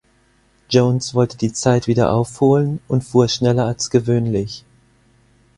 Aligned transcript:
Jones 0.67 1.13
wollte 1.13 1.37
die 1.37 1.53
Zeit 1.53 1.85
wieder 1.85 2.11
aufholen 2.11 2.79
und 2.87 3.03
fuhr 3.03 3.29
schneller 3.29 3.67
als 3.67 3.91
gewöhnlich. 3.91 4.65